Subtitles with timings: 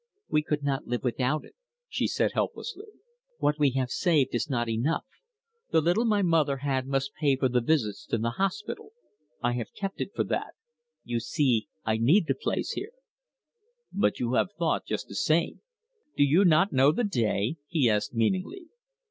[0.27, 1.53] "We could not live without it,"
[1.87, 2.87] she said helplessly.
[3.37, 5.05] "What we have saved is not enough.
[5.69, 8.93] The little my mother had must pay for the visits to the hospital.
[9.43, 10.55] I have kept it for that.
[11.03, 12.93] You see, I need the place here."
[13.93, 15.61] "But you have thought, just the same.
[16.17, 18.69] Do you not know the day?" he asked meaningly.